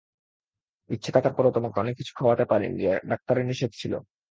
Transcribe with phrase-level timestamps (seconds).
[0.89, 2.77] ইচ্ছা থাকার পরেও তোমাকে অনেক কিছু খাওয়াতে পারিনি,
[3.11, 3.93] ডাক্তারের নিষেধ ছিল।